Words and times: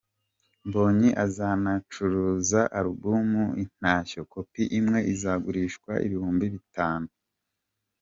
Mbonyi 0.67 1.09
azanacuruza 1.25 2.61
album 2.79 3.27
‘Intashyo’, 3.63 4.21
kopi 4.33 4.61
imwe 4.79 4.99
izagurishwa 5.13 5.91
ibihumbi 6.05 6.45
bitanu. 6.53 7.07